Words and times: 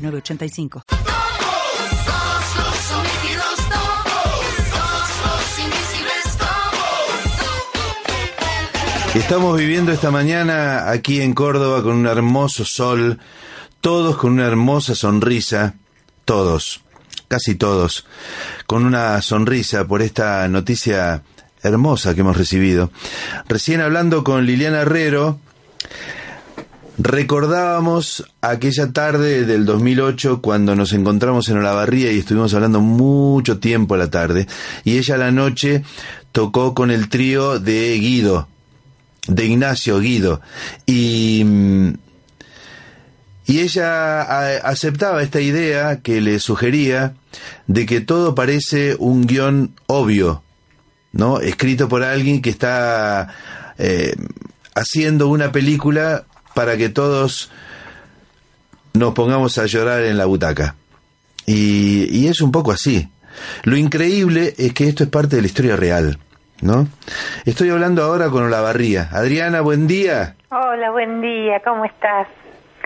985. 0.00 0.82
Estamos 9.14 9.58
viviendo 9.58 9.90
esta 9.90 10.12
mañana 10.12 10.88
aquí 10.88 11.20
en 11.20 11.34
Córdoba 11.34 11.82
con 11.82 11.96
un 11.96 12.06
hermoso 12.06 12.64
sol, 12.64 13.18
todos 13.80 14.16
con 14.16 14.32
una 14.32 14.46
hermosa 14.46 14.94
sonrisa, 14.94 15.74
todos, 16.24 16.82
casi 17.26 17.56
todos, 17.56 18.06
con 18.66 18.84
una 18.84 19.20
sonrisa 19.20 19.84
por 19.86 20.02
esta 20.02 20.46
noticia 20.46 21.24
hermosa 21.62 22.14
que 22.14 22.20
hemos 22.20 22.36
recibido. 22.36 22.92
Recién 23.48 23.80
hablando 23.80 24.22
con 24.22 24.46
Liliana 24.46 24.82
Herrero, 24.82 25.40
Recordábamos 27.02 28.30
aquella 28.42 28.92
tarde 28.92 29.46
del 29.46 29.64
2008 29.64 30.42
cuando 30.42 30.76
nos 30.76 30.92
encontramos 30.92 31.48
en 31.48 31.56
Olavarría 31.56 32.12
y 32.12 32.18
estuvimos 32.18 32.52
hablando 32.52 32.80
mucho 32.80 33.58
tiempo 33.58 33.94
a 33.94 33.98
la 33.98 34.10
tarde 34.10 34.46
y 34.84 34.98
ella 34.98 35.14
a 35.14 35.18
la 35.18 35.30
noche 35.30 35.82
tocó 36.30 36.74
con 36.74 36.90
el 36.90 37.08
trío 37.08 37.58
de 37.58 37.96
Guido, 37.98 38.48
de 39.26 39.46
Ignacio 39.46 39.98
Guido 39.98 40.42
y 40.84 41.42
y 43.46 43.60
ella 43.60 44.58
aceptaba 44.58 45.22
esta 45.22 45.40
idea 45.40 46.02
que 46.02 46.20
le 46.20 46.38
sugería 46.38 47.14
de 47.66 47.86
que 47.86 48.02
todo 48.02 48.34
parece 48.34 48.94
un 48.98 49.26
guion 49.26 49.74
obvio, 49.86 50.42
¿no? 51.12 51.40
Escrito 51.40 51.88
por 51.88 52.02
alguien 52.02 52.42
que 52.42 52.50
está 52.50 53.34
eh, 53.78 54.14
haciendo 54.74 55.28
una 55.28 55.50
película 55.50 56.26
para 56.54 56.76
que 56.76 56.88
todos 56.88 57.50
nos 58.92 59.14
pongamos 59.14 59.58
a 59.58 59.66
llorar 59.66 60.02
en 60.02 60.18
la 60.18 60.26
butaca. 60.26 60.74
Y, 61.46 62.28
es 62.28 62.40
un 62.40 62.52
poco 62.52 62.72
así. 62.72 63.08
Lo 63.64 63.76
increíble 63.76 64.54
es 64.58 64.72
que 64.72 64.88
esto 64.88 65.04
es 65.04 65.10
parte 65.10 65.36
de 65.36 65.42
la 65.42 65.48
historia 65.48 65.76
real, 65.76 66.18
¿no? 66.60 66.86
Estoy 67.44 67.70
hablando 67.70 68.02
ahora 68.04 68.28
con 68.28 68.44
Olavarría. 68.44 69.08
Adriana, 69.10 69.60
buen 69.60 69.86
día. 69.86 70.36
Hola, 70.50 70.90
buen 70.90 71.20
día, 71.20 71.60
¿cómo 71.64 71.84
estás? 71.84 72.28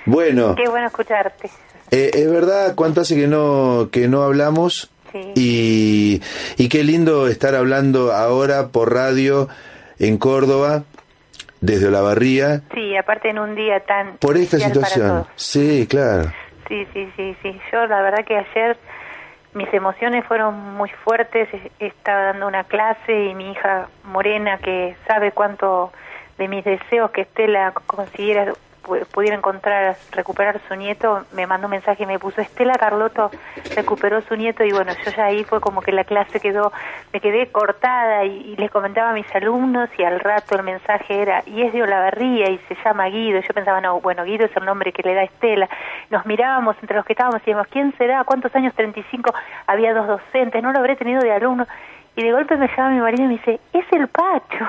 Bueno. 0.07 0.55
Qué 0.55 0.69
bueno 0.69 0.87
escucharte. 0.87 1.51
Eh, 1.91 2.11
es 2.15 2.31
verdad, 2.31 2.75
cuánto 2.75 3.03
hace 3.03 3.17
que 3.17 3.27
no, 3.27 3.89
que 3.91 4.09
no 4.09 4.23
hablamos. 4.23 4.91
Y, 5.37 6.21
y 6.57 6.69
qué 6.69 6.83
lindo 6.83 7.29
estar 7.29 7.55
hablando 7.55 8.13
ahora 8.13 8.69
por 8.69 8.93
radio 8.93 9.49
en 10.01 10.19
Córdoba 10.19 10.83
desde 11.65 11.89
Olavarría. 11.89 12.61
Sí, 12.75 12.97
aparte 12.97 13.31
en 13.31 13.39
un 13.39 13.55
día 13.55 13.81
tan... 13.81 14.19
Por 14.19 14.37
esta 14.37 14.59
situación. 14.59 15.27
Sí, 15.35 15.87
claro. 15.89 16.31
Sí, 16.69 16.87
sí, 16.93 17.11
sí, 17.17 17.37
sí. 17.43 17.59
Yo 17.73 17.87
la 17.87 18.03
verdad 18.03 18.25
que 18.25 18.37
ayer 18.37 18.77
mis 19.55 19.73
emociones 19.73 20.25
fueron 20.27 20.75
muy 20.75 20.91
fuertes. 21.05 21.49
Estaba 21.79 22.25
dando 22.25 22.47
una 22.49 22.65
clase 22.65 23.27
y 23.31 23.35
mi 23.35 23.53
hija 23.53 23.89
Morena, 24.05 24.59
que 24.59 24.95
sabe 25.07 25.33
cuánto 25.33 25.91
de 26.37 26.49
mis 26.49 26.65
deseos 26.65 27.11
que 27.13 27.23
Estela 27.23 27.73
consiguiera 27.87 28.53
pudiera 28.85 29.37
encontrar, 29.37 29.97
recuperar 30.13 30.61
su 30.69 30.75
nieto, 30.77 31.25
me 31.33 31.47
mandó 31.47 31.67
un 31.67 31.73
mensaje 31.73 32.05
y 32.05 32.07
me 32.07 32.19
puso, 32.19 32.41
Estela 32.41 32.75
Carlotto 32.75 33.31
recuperó 33.75 34.21
su 34.23 34.37
nieto 34.37 34.65
y 34.65 34.73
bueno, 34.73 34.93
yo 35.05 35.11
ya 35.11 35.27
ahí 35.27 35.45
fue 35.45 35.61
como 35.61 35.81
que 35.81 35.93
la 35.93 36.05
clase 36.05 36.41
quedó, 36.41 36.73
me 37.13 37.21
quedé 37.21 37.51
cortada 37.51 38.25
y, 38.25 38.55
les 38.57 38.71
comentaba 38.71 39.11
a 39.11 39.13
mis 39.15 39.27
alumnos 39.35 39.91
y 39.99 40.05
al 40.05 40.21
rato 40.21 40.55
el 40.55 40.63
mensaje 40.63 41.21
era, 41.21 41.43
y 41.47 41.63
es 41.63 41.73
de 41.73 41.83
Olavarría 41.83 42.51
y 42.51 42.59
se 42.69 42.77
llama 42.85 43.07
Guido, 43.07 43.41
yo 43.41 43.55
pensaba, 43.55 43.81
no, 43.81 44.01
bueno, 44.01 44.25
Guido 44.25 44.47
es 44.47 44.57
el 44.57 44.65
nombre 44.65 44.93
que 44.93 45.03
le 45.03 45.15
da 45.15 45.25
Estela, 45.25 45.69
nos 46.11 46.25
mirábamos 46.27 46.77
entre 46.81 46.97
los 46.97 47.05
que 47.05 47.15
estábamos 47.15 47.37
y 47.37 47.41
decíamos, 47.41 47.67
¿quién 47.69 47.93
será? 47.99 48.23
¿Cuántos 48.25 48.55
años? 48.55 48.75
35, 48.75 49.35
había 49.67 49.93
dos 49.95 50.07
docentes, 50.07 50.63
no 50.63 50.73
lo 50.73 50.79
habré 50.79 50.97
tenido 50.97 51.21
de 51.21 51.33
alumno 51.33 51.67
y 52.17 52.23
de 52.23 52.33
golpe 52.33 52.57
me 52.57 52.69
llama 52.69 52.91
mi 52.91 53.01
marido 53.01 53.25
y 53.25 53.29
me 53.29 53.35
dice, 53.35 53.61
es 53.73 53.85
el 53.93 54.09
Pacho. 54.09 54.65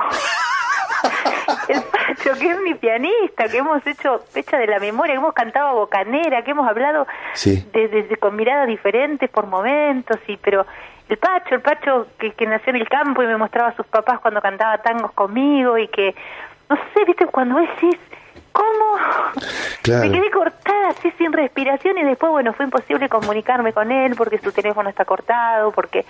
El 1.67 1.81
Pacho, 1.83 2.39
que 2.39 2.51
es 2.51 2.59
mi 2.61 2.73
pianista, 2.75 3.47
que 3.47 3.57
hemos 3.57 3.85
hecho 3.85 4.19
fecha 4.29 4.57
de 4.57 4.67
la 4.67 4.79
memoria, 4.79 5.13
que 5.13 5.19
hemos 5.19 5.33
cantado 5.33 5.67
a 5.67 5.73
bocanera, 5.73 6.43
que 6.43 6.51
hemos 6.51 6.67
hablado 6.67 7.07
desde 7.43 8.17
con 8.17 8.35
miradas 8.35 8.67
diferentes 8.67 9.29
por 9.29 9.47
momentos, 9.47 10.17
y 10.27 10.37
pero 10.37 10.65
el 11.09 11.17
Pacho, 11.17 11.55
el 11.55 11.61
Pacho 11.61 12.07
que, 12.19 12.31
que 12.31 12.45
nació 12.45 12.71
en 12.71 12.77
el 12.77 12.89
campo 12.89 13.21
y 13.23 13.27
me 13.27 13.37
mostraba 13.37 13.69
a 13.69 13.75
sus 13.75 13.85
papás 13.85 14.19
cuando 14.19 14.41
cantaba 14.41 14.77
tangos 14.79 15.11
conmigo 15.11 15.77
y 15.77 15.87
que, 15.87 16.15
no 16.69 16.75
sé, 16.75 17.05
viste, 17.05 17.27
cuando 17.27 17.59
decís, 17.59 17.99
¿cómo? 18.51 18.97
Me 19.87 20.11
quedé 20.11 20.31
cortada 20.31 20.89
así 20.89 21.11
sin 21.17 21.33
respiración 21.33 21.97
y 21.97 22.03
después, 22.03 22.31
bueno, 22.31 22.53
fue 22.53 22.65
imposible 22.65 23.09
comunicarme 23.09 23.73
con 23.73 23.91
él 23.91 24.15
porque 24.15 24.39
su 24.39 24.51
teléfono 24.51 24.89
está 24.89 25.05
cortado, 25.05 25.71
porque 25.71 26.05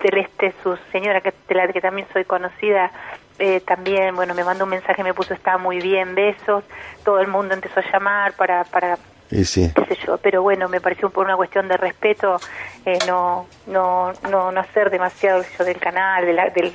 Celeste, 0.00 0.54
su 0.62 0.76
señora, 0.92 1.20
que, 1.20 1.32
de 1.48 1.54
la 1.54 1.72
que 1.72 1.80
también 1.80 2.06
soy 2.12 2.24
conocida, 2.24 2.90
eh, 3.38 3.60
también, 3.60 4.16
bueno, 4.16 4.34
me 4.34 4.44
mandó 4.44 4.64
un 4.64 4.70
mensaje, 4.70 5.02
me 5.02 5.14
puso, 5.14 5.34
está 5.34 5.58
muy 5.58 5.80
bien, 5.80 6.14
besos, 6.14 6.64
todo 7.04 7.20
el 7.20 7.28
mundo 7.28 7.54
empezó 7.54 7.80
a 7.80 7.92
llamar 7.92 8.34
para, 8.36 8.64
para 8.64 8.98
sí. 9.30 9.72
yo, 10.06 10.18
pero 10.18 10.42
bueno, 10.42 10.68
me 10.68 10.80
pareció 10.80 11.10
por 11.10 11.26
una 11.26 11.36
cuestión 11.36 11.68
de 11.68 11.76
respeto 11.76 12.38
eh, 12.84 12.98
no, 13.06 13.46
no, 13.66 14.12
no, 14.30 14.52
no 14.52 14.60
hacer 14.60 14.90
demasiado 14.90 15.42
yo 15.58 15.64
del 15.64 15.78
canal, 15.78 16.24
de 16.24 16.32
la, 16.32 16.50
del, 16.50 16.72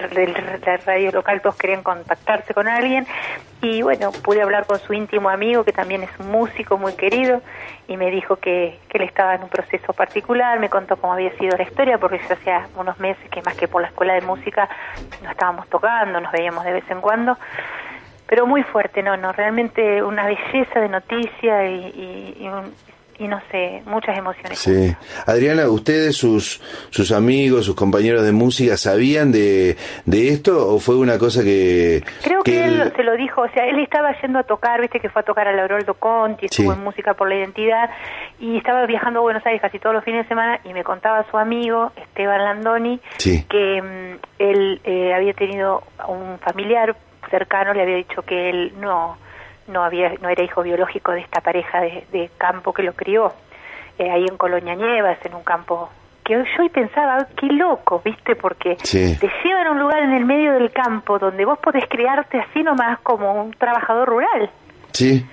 radio 0.85 1.11
local, 1.11 1.41
todos 1.41 1.55
querían 1.55 1.83
contactarse 1.83 2.53
con 2.53 2.67
alguien. 2.67 3.07
Y 3.61 3.81
bueno, 3.81 4.11
pude 4.11 4.41
hablar 4.41 4.65
con 4.65 4.79
su 4.79 4.93
íntimo 4.93 5.29
amigo 5.29 5.63
que 5.63 5.71
también 5.71 6.03
es 6.03 6.09
un 6.19 6.29
músico 6.31 6.77
muy 6.77 6.93
querido 6.93 7.41
y 7.87 7.95
me 7.95 8.11
dijo 8.11 8.35
que, 8.37 8.79
que 8.89 8.97
él 8.97 9.03
estaba 9.03 9.35
en 9.35 9.43
un 9.43 9.49
proceso 9.49 9.93
particular, 9.93 10.59
me 10.59 10.69
contó 10.69 10.97
cómo 10.97 11.13
había 11.13 11.31
sido 11.37 11.55
la 11.55 11.63
historia 11.63 11.97
porque 11.97 12.19
ya 12.27 12.33
hacía 12.33 12.67
unos 12.75 12.99
meses 12.99 13.29
que 13.29 13.41
más 13.43 13.55
que 13.55 13.67
por 13.67 13.81
la 13.81 13.87
escuela 13.89 14.13
de 14.13 14.21
música 14.21 14.67
no 15.23 15.29
estábamos 15.29 15.67
tocando, 15.69 16.19
nos 16.19 16.31
veíamos 16.31 16.65
de 16.65 16.73
vez 16.73 16.89
en 16.89 17.01
cuando 17.01 17.37
pero 18.31 18.47
muy 18.47 18.63
fuerte, 18.63 19.03
no, 19.03 19.17
no, 19.17 19.33
realmente 19.33 20.01
una 20.01 20.25
belleza 20.25 20.79
de 20.79 20.87
noticia 20.87 21.69
y, 21.69 22.47
y, 23.19 23.27
no 23.27 23.41
sé, 23.51 23.83
muchas 23.85 24.17
emociones. 24.17 24.57
Sí. 24.57 24.95
Adriana, 25.25 25.67
¿ustedes, 25.67 26.15
sus, 26.15 26.61
sus 26.91 27.11
amigos, 27.11 27.65
sus 27.65 27.75
compañeros 27.75 28.23
de 28.23 28.31
música, 28.31 28.77
sabían 28.77 29.33
de, 29.33 29.75
de 30.05 30.29
esto 30.29 30.73
o 30.73 30.79
fue 30.79 30.95
una 30.95 31.19
cosa 31.19 31.43
que... 31.43 32.03
Creo 32.23 32.41
que, 32.41 32.63
él, 32.63 32.93
se 32.95 33.03
lo 33.03 33.17
dijo, 33.17 33.41
o 33.41 33.49
sea, 33.49 33.65
él 33.65 33.79
estaba 33.79 34.17
yendo 34.21 34.39
a 34.39 34.43
tocar, 34.43 34.79
viste 34.79 35.01
que 35.01 35.09
fue 35.09 35.23
a 35.23 35.25
tocar 35.25 35.49
a 35.49 35.51
Lauroldo 35.51 35.95
Conti, 35.95 36.45
estuvo 36.45 36.71
en 36.71 36.81
Música 36.85 37.13
por 37.15 37.27
la 37.27 37.35
Identidad 37.35 37.89
y 38.39 38.55
estaba 38.55 38.85
viajando 38.85 39.19
a 39.19 39.23
Buenos 39.23 39.45
Aires 39.45 39.61
casi 39.61 39.77
todos 39.77 39.93
los 39.93 40.05
fines 40.05 40.23
de 40.23 40.29
semana 40.29 40.61
y 40.63 40.73
me 40.73 40.85
contaba 40.85 41.25
su 41.29 41.37
amigo, 41.37 41.91
Esteban 41.97 42.45
Landoni, 42.45 43.01
que 43.19 43.81
mm, 43.81 44.25
él 44.39 44.81
eh, 44.85 45.13
había 45.13 45.33
tenido 45.33 45.83
un 46.07 46.39
familiar 46.39 46.95
cercano 47.31 47.73
le 47.73 47.81
había 47.81 47.95
dicho 47.95 48.21
que 48.21 48.49
él 48.49 48.73
no 48.79 49.17
no 49.67 49.83
había 49.83 50.13
no 50.21 50.29
era 50.29 50.43
hijo 50.43 50.61
biológico 50.61 51.11
de 51.11 51.21
esta 51.21 51.41
pareja 51.41 51.81
de, 51.81 52.29
campo 52.37 52.73
que 52.73 52.83
lo 52.83 52.93
crió 52.93 53.33
eh, 53.97 54.11
ahí 54.11 54.25
en 54.29 54.37
Colonia 54.37 54.75
Nievas 54.75 55.17
en 55.25 55.33
un 55.33 55.43
campo 55.43 55.89
que 56.23 56.33
yo 56.33 56.63
y 56.63 56.69
pensaba 56.69 57.27
qué 57.35 57.47
loco 57.47 58.01
viste 58.05 58.35
porque 58.35 58.75
te 58.75 59.31
llevan 59.43 59.67
a 59.67 59.71
un 59.71 59.79
lugar 59.79 60.03
en 60.03 60.13
el 60.13 60.25
medio 60.25 60.53
del 60.53 60.71
campo 60.71 61.17
donde 61.17 61.45
vos 61.45 61.57
podés 61.57 61.85
criarte 61.89 62.39
así 62.39 62.61
nomás 62.61 62.99
como 62.99 63.33
un 63.33 63.51
trabajador 63.53 64.07
rural. 64.07 64.51
Sí 64.91 65.25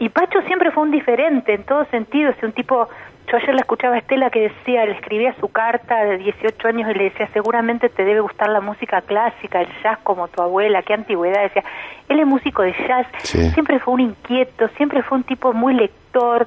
y 0.00 0.08
Pacho 0.08 0.42
siempre 0.42 0.72
fue 0.72 0.82
un 0.82 0.90
diferente 0.90 1.54
en 1.54 1.62
todos 1.62 1.86
sentidos 1.88 2.34
un 2.42 2.52
tipo 2.52 2.88
yo 3.30 3.36
ayer 3.36 3.54
la 3.54 3.60
escuchaba 3.60 3.94
a 3.94 3.98
Estela 3.98 4.30
que 4.30 4.48
decía, 4.48 4.84
le 4.86 4.92
escribía 4.92 5.34
su 5.38 5.48
carta 5.48 6.04
de 6.04 6.18
18 6.18 6.66
años 6.66 6.90
y 6.90 6.98
le 6.98 7.04
decía, 7.04 7.28
seguramente 7.32 7.88
te 7.88 8.04
debe 8.04 8.20
gustar 8.20 8.48
la 8.48 8.60
música 8.60 9.02
clásica, 9.02 9.60
el 9.60 9.68
jazz 9.82 9.98
como 10.02 10.26
tu 10.28 10.42
abuela, 10.42 10.82
qué 10.82 10.94
antigüedad. 10.94 11.42
Decía, 11.42 11.62
él 12.08 12.18
es 12.18 12.26
músico 12.26 12.62
de 12.62 12.74
jazz, 12.88 13.06
siempre 13.22 13.78
fue 13.78 13.94
un 13.94 14.00
inquieto, 14.00 14.68
siempre 14.76 15.02
fue 15.04 15.18
un 15.18 15.24
tipo 15.24 15.52
muy 15.52 15.74
lector. 15.74 16.46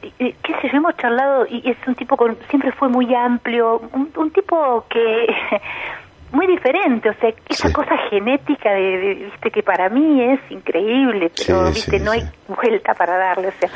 qué 0.00 0.54
sé 0.62 0.68
yo, 0.70 0.76
hemos 0.76 0.96
charlado 0.98 1.46
y 1.48 1.68
es 1.68 1.76
un 1.86 1.96
tipo 1.96 2.16
con, 2.16 2.36
siempre 2.48 2.70
fue 2.70 2.88
muy 2.88 3.12
amplio, 3.12 3.82
un, 3.92 4.30
tipo 4.30 4.84
que 4.88 5.34
muy 6.34 6.46
diferente, 6.46 7.08
o 7.08 7.14
sea, 7.14 7.32
esa 7.48 7.72
cosa 7.72 7.96
genética 8.10 8.72
de, 8.72 9.14
viste 9.30 9.50
que 9.50 9.62
para 9.62 9.88
mí 9.88 10.22
es 10.22 10.40
increíble, 10.50 11.30
pero 11.34 11.70
viste 11.70 11.98
no 12.00 12.10
hay 12.10 12.22
vuelta 12.48 12.94
para 12.94 13.16
darle, 13.16 13.48
o 13.48 13.52
sea, 13.52 13.70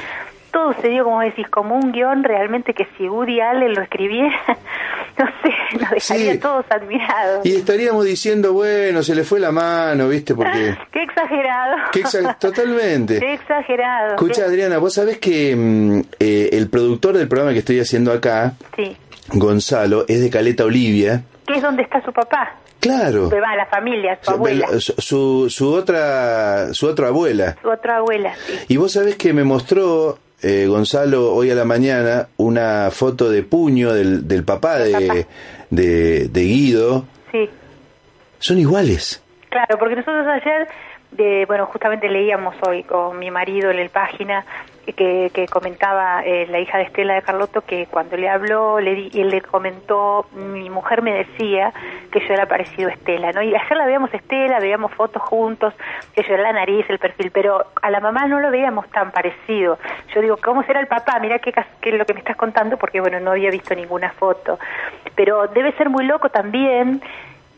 todo 0.52 0.72
se 0.80 0.88
dio, 0.88 1.04
como 1.04 1.20
decís, 1.20 1.46
como 1.48 1.76
un 1.76 1.92
guion 1.92 2.24
realmente 2.24 2.74
que 2.74 2.86
si 2.96 3.08
Woody 3.08 3.40
Allen 3.40 3.74
lo 3.74 3.82
escribiera, 3.82 4.38
no 5.18 5.26
sé, 5.42 5.78
nos 5.78 5.90
dejaría 5.90 6.40
todos 6.40 6.64
admirados. 6.70 7.46
Y 7.46 7.56
estaríamos 7.56 8.04
diciendo, 8.04 8.52
bueno, 8.52 9.02
se 9.02 9.14
le 9.14 9.24
fue 9.24 9.40
la 9.40 9.52
mano, 9.52 10.08
¿viste? 10.08 10.34
Porque... 10.34 10.76
qué 10.92 11.02
exagerado. 11.02 11.76
Qué 11.92 12.02
Totalmente. 12.40 13.20
Qué 13.20 13.34
exagerado. 13.34 14.14
Escucha, 14.14 14.44
Adriana, 14.44 14.78
vos 14.78 14.94
sabés 14.94 15.18
que 15.18 15.54
mm, 15.54 16.00
eh, 16.18 16.50
el 16.52 16.68
productor 16.68 17.16
del 17.16 17.28
programa 17.28 17.52
que 17.52 17.60
estoy 17.60 17.80
haciendo 17.80 18.12
acá. 18.12 18.54
Gonzalo, 19.30 20.06
es 20.08 20.22
de 20.22 20.30
Caleta 20.30 20.64
Olivia. 20.64 21.22
¿Qué 21.48 21.54
es 21.54 21.62
donde 21.62 21.82
está 21.82 22.02
su 22.04 22.12
papá? 22.12 22.56
Claro. 22.78 23.30
va 23.30 23.56
la 23.56 23.66
familia, 23.66 24.18
su 24.20 24.30
abuela. 24.30 24.68
Su, 24.78 25.48
su, 25.48 25.72
otra, 25.72 26.74
su 26.74 26.86
otra 26.86 27.08
abuela. 27.08 27.56
Su 27.62 27.70
otra 27.70 27.96
abuela, 27.96 28.34
sí. 28.46 28.52
Y 28.68 28.76
vos 28.76 28.92
sabés 28.92 29.16
que 29.16 29.32
me 29.32 29.44
mostró 29.44 30.18
eh, 30.42 30.66
Gonzalo 30.68 31.34
hoy 31.34 31.50
a 31.50 31.54
la 31.54 31.64
mañana 31.64 32.28
una 32.36 32.90
foto 32.90 33.30
de 33.30 33.42
puño 33.42 33.94
del, 33.94 34.28
del 34.28 34.44
papá, 34.44 34.78
de, 34.78 35.26
de, 35.70 36.28
de, 36.28 36.42
Guido. 36.42 37.06
Sí. 37.32 37.48
Son 38.38 38.58
iguales. 38.58 39.22
Claro, 39.48 39.78
porque 39.78 39.96
nosotros 39.96 40.26
ayer, 40.26 40.68
de, 41.18 41.46
bueno, 41.46 41.66
justamente 41.66 42.08
leíamos 42.08 42.54
hoy 42.66 42.84
con 42.84 43.18
mi 43.18 43.30
marido 43.30 43.70
en 43.70 43.82
la 43.82 43.88
página 43.88 44.46
que, 44.86 45.30
que 45.34 45.46
comentaba 45.48 46.22
eh, 46.24 46.46
la 46.48 46.60
hija 46.60 46.78
de 46.78 46.84
Estela 46.84 47.14
de 47.14 47.22
Carlotto 47.22 47.60
que 47.60 47.86
cuando 47.86 48.16
le 48.16 48.28
habló 48.28 48.80
le 48.80 48.94
di, 48.94 49.20
él 49.20 49.28
le 49.28 49.42
comentó 49.42 50.26
mi 50.32 50.70
mujer 50.70 51.02
me 51.02 51.12
decía 51.12 51.74
que 52.10 52.20
yo 52.20 52.32
era 52.32 52.46
parecido 52.46 52.88
a 52.88 52.92
Estela 52.92 53.32
no 53.32 53.42
y 53.42 53.54
ayer 53.54 53.76
la 53.76 53.84
veíamos 53.84 54.14
Estela 54.14 54.60
veíamos 54.60 54.92
fotos 54.94 55.20
juntos 55.20 55.74
que 56.14 56.22
yo 56.22 56.34
era 56.34 56.44
la 56.44 56.52
nariz 56.52 56.86
el 56.88 56.98
perfil 56.98 57.30
pero 57.32 57.66
a 57.82 57.90
la 57.90 58.00
mamá 58.00 58.26
no 58.26 58.40
lo 58.40 58.50
veíamos 58.50 58.88
tan 58.88 59.10
parecido. 59.10 59.78
Yo 60.14 60.22
digo 60.22 60.38
cómo 60.42 60.62
será 60.62 60.80
el 60.80 60.86
papá 60.86 61.18
mira 61.20 61.40
qué, 61.40 61.52
qué 61.52 61.90
es 61.90 61.98
lo 61.98 62.06
que 62.06 62.14
me 62.14 62.20
estás 62.20 62.36
contando 62.36 62.76
porque 62.78 63.00
bueno 63.00 63.20
no 63.20 63.32
había 63.32 63.50
visto 63.50 63.74
ninguna 63.74 64.12
foto. 64.12 64.58
Pero 65.16 65.48
debe 65.48 65.72
ser 65.72 65.90
muy 65.90 66.06
loco 66.06 66.30
también 66.30 67.02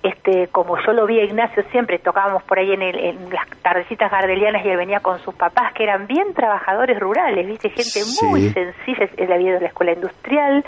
este, 0.03 0.49
como 0.49 0.79
yo 0.85 0.93
lo 0.93 1.07
vi 1.07 1.21
a 1.21 1.25
Ignacio 1.25 1.63
siempre, 1.71 1.99
tocábamos 1.99 2.43
por 2.45 2.59
ahí 2.59 2.73
en, 2.73 2.83
el, 2.83 2.99
en 2.99 3.31
las 3.31 3.47
tardecitas 3.63 4.11
gardelianas 4.11 4.65
y 4.65 4.69
él 4.69 4.77
venía 4.77 5.01
con 5.01 5.19
sus 5.21 5.35
papás, 5.35 5.73
que 5.75 5.83
eran 5.83 6.07
bien 6.07 6.33
trabajadores 6.33 6.99
rurales, 6.99 7.47
¿viste? 7.47 7.71
Gente 7.71 8.01
muy 8.23 8.49
sencilla, 8.51 9.09
él 9.17 9.33
había 9.33 9.49
ido 9.49 9.59
a 9.59 9.61
la 9.61 9.69
escuela 9.69 9.93
industrial, 9.93 10.65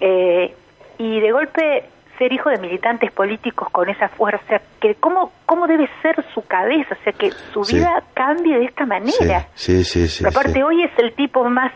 eh, 0.00 0.54
y 0.98 1.20
de 1.20 1.32
golpe 1.32 1.84
ser 2.18 2.32
hijo 2.32 2.50
de 2.50 2.58
militantes 2.58 3.10
políticos 3.10 3.68
con 3.70 3.88
esa 3.88 4.08
fuerza, 4.08 4.60
que 4.80 4.94
cómo, 4.94 5.32
cómo 5.46 5.66
debe 5.66 5.88
ser 6.02 6.24
su 6.32 6.46
cabeza, 6.46 6.96
o 7.00 7.02
sea, 7.02 7.12
que 7.12 7.32
su 7.52 7.62
vida 7.62 8.02
cambie 8.14 8.58
de 8.58 8.66
esta 8.66 8.86
manera. 8.86 9.48
Sí, 9.54 9.82
sí, 9.82 10.06
sí. 10.06 10.24
aparte, 10.24 10.62
hoy 10.62 10.84
es 10.84 10.90
el 10.98 11.14
tipo 11.14 11.42
más 11.48 11.72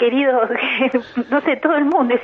querido, 0.00 0.40
no 1.30 1.40
sé, 1.42 1.56
todo 1.56 1.76
el 1.76 1.84
mundo, 1.84 2.14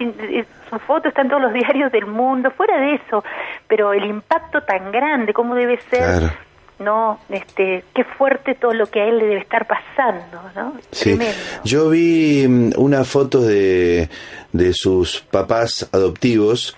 su 0.70 0.79
foto 0.81 1.09
está 1.09 1.23
en 1.23 1.29
todos 1.29 1.43
los 1.43 1.52
diarios 1.52 1.93
del 1.93 2.06
mundo, 2.06 2.50
fuera 2.50 2.81
de 2.81 2.94
eso, 2.94 3.23
pero 3.68 3.92
el 3.92 4.04
impacto 4.04 4.62
tan 4.62 4.92
grande, 4.92 5.32
cómo 5.32 5.54
debe 5.54 5.78
ser, 5.90 6.32
no, 6.78 7.18
este, 7.30 7.84
qué 7.94 8.04
fuerte 8.04 8.54
todo 8.54 8.72
lo 8.74 8.86
que 8.86 9.00
a 9.00 9.06
él 9.06 9.18
le 9.18 9.26
debe 9.26 9.40
estar 9.40 9.66
pasando, 9.66 10.42
¿no? 10.54 10.74
Sí. 10.90 11.18
Yo 11.64 11.90
vi 11.90 12.46
mm, 12.46 12.72
una 12.76 13.04
foto 13.04 13.40
de, 13.40 14.08
de 14.52 14.72
sus 14.72 15.20
papás 15.20 15.88
adoptivos, 15.92 16.76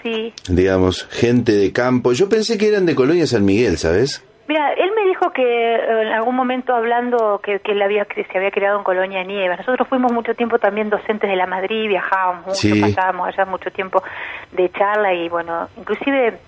digamos, 0.48 1.06
gente 1.10 1.52
de 1.52 1.72
campo. 1.72 2.12
Yo 2.12 2.28
pensé 2.28 2.58
que 2.58 2.68
eran 2.68 2.86
de 2.86 2.94
Colonia 2.94 3.26
San 3.26 3.44
Miguel, 3.44 3.76
¿sabes? 3.78 4.24
Mira, 4.48 4.72
él 4.72 4.90
me 4.96 5.04
dijo 5.06 5.30
que 5.30 5.42
eh, 5.42 6.02
en 6.02 6.08
algún 6.08 6.34
momento 6.34 6.74
hablando 6.74 7.38
que, 7.44 7.60
que 7.60 7.72
él 7.72 7.82
había, 7.82 8.06
que 8.06 8.24
se 8.24 8.38
había 8.38 8.50
creado 8.50 8.78
en 8.78 8.84
Colonia 8.84 9.22
Nieva. 9.22 9.56
Nosotros 9.56 9.86
fuimos 9.88 10.10
mucho 10.10 10.34
tiempo 10.34 10.58
también 10.58 10.88
docentes 10.88 11.28
de 11.28 11.36
la 11.36 11.46
Madrid, 11.46 11.86
viajábamos 11.86 12.46
mucho, 12.46 12.80
pasábamos 12.80 13.28
allá 13.28 13.44
mucho 13.44 13.70
tiempo 13.70 14.02
de 14.52 14.70
charla 14.70 15.12
y 15.12 15.28
bueno, 15.28 15.68
inclusive 15.76 16.38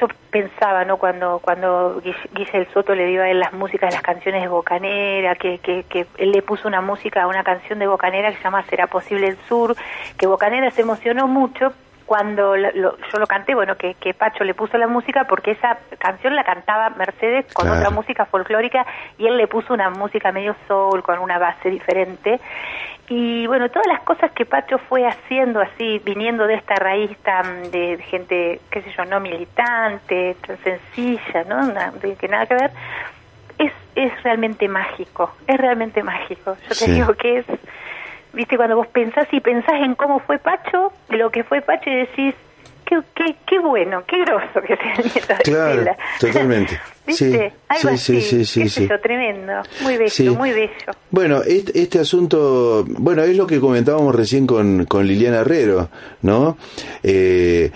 yo 0.00 0.08
pensaba, 0.30 0.84
¿no? 0.84 0.96
Cuando 0.96 1.38
cuando 1.38 2.00
Giselle 2.36 2.68
Soto 2.72 2.94
le 2.94 3.06
dio 3.06 3.22
a 3.22 3.28
él 3.28 3.40
las 3.40 3.52
músicas 3.52 3.90
de 3.90 3.96
las 3.96 4.02
canciones 4.02 4.42
de 4.42 4.48
Bocanera, 4.48 5.34
que, 5.34 5.58
que, 5.58 5.84
que 5.84 6.06
él 6.18 6.32
le 6.32 6.42
puso 6.42 6.68
una 6.68 6.80
música 6.80 7.22
a 7.22 7.26
una 7.26 7.44
canción 7.44 7.78
de 7.78 7.86
Bocanera 7.86 8.30
que 8.30 8.38
se 8.38 8.44
llama 8.44 8.64
Será 8.64 8.86
posible 8.86 9.28
el 9.28 9.36
sur, 9.48 9.76
que 10.18 10.26
Bocanera 10.26 10.70
se 10.70 10.82
emocionó 10.82 11.28
mucho 11.28 11.72
cuando 12.12 12.56
yo 12.56 13.18
lo 13.18 13.26
canté, 13.26 13.54
bueno, 13.54 13.76
que, 13.76 13.94
que, 13.94 14.12
Pacho 14.12 14.44
le 14.44 14.52
puso 14.52 14.76
la 14.76 14.86
música 14.86 15.24
porque 15.24 15.52
esa 15.52 15.78
canción 15.98 16.36
la 16.36 16.44
cantaba 16.44 16.90
Mercedes 16.90 17.46
con 17.54 17.70
otra 17.70 17.88
música 17.88 18.26
folclórica 18.26 18.84
y 19.16 19.26
él 19.26 19.38
le 19.38 19.46
puso 19.46 19.72
una 19.72 19.88
música 19.88 20.30
medio 20.30 20.54
soul 20.68 21.02
con 21.02 21.20
una 21.20 21.38
base 21.38 21.70
diferente. 21.70 22.38
Y 23.08 23.46
bueno, 23.46 23.68
todas 23.68 23.86
las 23.88 24.00
cosas 24.02 24.30
que 24.32 24.46
Pacho 24.46 24.78
fue 24.78 25.06
haciendo 25.06 25.60
así, 25.60 26.00
viniendo 26.04 26.46
de 26.46 26.54
esta 26.54 26.76
raíz 26.76 27.16
tan 27.18 27.70
de 27.70 27.98
gente, 28.08 28.60
qué 28.70 28.82
sé 28.82 28.90
yo, 28.96 29.04
no 29.04 29.20
militante, 29.20 30.36
tan 30.46 30.58
sencilla, 30.62 31.44
¿no? 31.44 31.66
de 32.00 32.16
que 32.16 32.28
nada 32.28 32.46
que 32.46 32.54
ver, 32.54 32.70
es, 33.58 33.72
es 33.96 34.22
realmente 34.22 34.68
mágico, 34.68 35.34
es 35.46 35.58
realmente 35.58 36.02
mágico. 36.02 36.56
Yo 36.68 36.74
te 36.74 36.90
digo 36.92 37.14
que 37.14 37.38
es 37.38 37.46
viste, 38.32 38.56
cuando 38.56 38.76
vos 38.76 38.86
pensás 38.88 39.28
y 39.32 39.40
pensás 39.40 39.80
en 39.80 39.94
cómo 39.94 40.20
fue 40.20 40.38
Pacho, 40.38 40.92
lo 41.08 41.30
que 41.30 41.44
fue 41.44 41.60
Pacho 41.60 41.90
y 41.90 41.96
decís, 41.96 42.34
qué, 42.92 43.24
qué, 43.24 43.36
qué 43.46 43.58
bueno, 43.58 44.02
qué 44.06 44.20
groso 44.24 44.60
que 44.66 44.76
sea 44.76 44.94
el 44.96 45.04
nieto 45.04 45.34
de 45.34 45.42
Claro, 45.44 45.96
totalmente. 46.20 46.80
¿Viste? 47.06 47.30
Sí, 47.30 47.56
Algo 47.68 47.96
sí, 47.96 48.20
sí, 48.20 48.44
sí, 48.44 48.68
sí, 48.68 48.88
tremendo, 49.02 49.54
muy 49.80 49.96
bello, 49.96 50.34
muy 50.36 50.52
bello. 50.52 50.70
Bueno, 51.10 51.42
este, 51.42 51.80
este, 51.80 51.98
asunto, 51.98 52.84
bueno, 52.86 53.22
es 53.22 53.36
lo 53.36 53.46
que 53.46 53.58
comentábamos 53.58 54.14
recién 54.14 54.46
con, 54.46 54.84
con 54.84 55.06
Liliana 55.06 55.38
Herrero, 55.38 55.88
¿no? 56.22 56.56
Eh, 57.02 57.72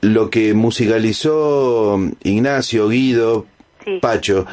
lo 0.00 0.30
que 0.30 0.54
musicalizó 0.54 1.98
Ignacio, 2.22 2.88
Guido, 2.88 3.46
Pacho, 4.00 4.46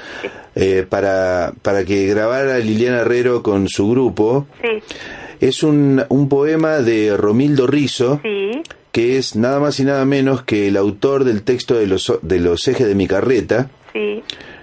eh, 0.56 0.86
para, 0.90 1.54
para 1.62 1.86
que 1.86 2.07
grabara 2.07 2.57
Liliana 2.57 3.02
Herrero 3.02 3.44
con 3.44 3.68
su 3.68 3.92
grupo. 3.92 4.48
Es 5.40 5.62
un, 5.62 6.04
un 6.10 6.28
poema 6.28 6.80
de 6.80 7.16
Romildo 7.16 7.68
Rizo, 7.68 8.19
que 8.91 9.18
es 9.18 9.36
nada 9.36 9.59
más 9.59 9.80
y 9.80 9.83
nada 9.83 10.06
menos 10.06 10.44
que 10.44 10.68
el 10.68 10.77
autor 10.77 11.24
del 11.24 11.44
texto 11.44 11.75
de 11.75 11.88
los, 11.88 12.12
de 12.21 12.39
los 12.39 12.68
ejes 12.68 12.88
de 12.88 12.95
mi 12.95 13.07
carreta, 13.07 13.69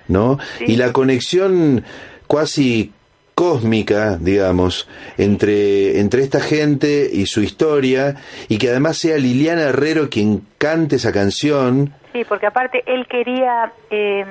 ¿no? 0.08 0.38
Y 0.60 0.76
la 0.76 0.92
conexión 0.92 1.84
cuasi 2.26 2.92
cósmica, 3.34 4.16
digamos, 4.16 4.88
entre, 5.18 6.00
entre 6.00 6.22
esta 6.22 6.40
gente 6.40 7.08
y 7.12 7.26
su 7.26 7.42
historia, 7.42 8.16
y 8.48 8.58
que 8.58 8.70
además 8.70 8.96
sea 8.96 9.18
Liliana 9.18 9.62
Herrero 9.62 10.08
quien 10.08 10.46
cante 10.58 10.96
esa 10.96 11.12
canción. 11.12 11.92
Sí, 12.12 12.24
porque 12.28 12.46
aparte 12.46 12.82
él 12.86 13.06
quería... 13.08 13.72
Eh 13.90 14.24